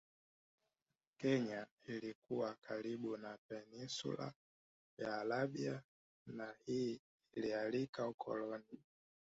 Kenya 1.19 1.67
ilikuwa 1.87 2.55
karibu 2.61 3.17
na 3.17 3.37
Peninsula 3.49 4.33
ya 4.97 5.13
Arabia 5.19 5.81
na 6.25 6.53
hii 6.65 7.01
ilialika 7.33 8.07
ukoloni 8.07 8.83